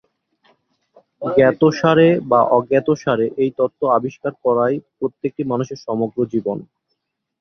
[1.21, 6.57] জ্ঞাতসারে বা অজ্ঞাতসারে এই তত্ত্ব আবিষ্কার করাই প্রত্যেকটি মানুষের সমগ্র জীবন।